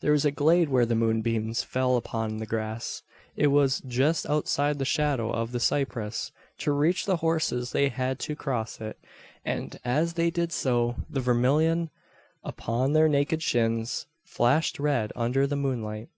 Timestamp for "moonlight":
15.54-16.08